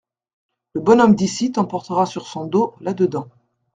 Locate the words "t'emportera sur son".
1.51-2.47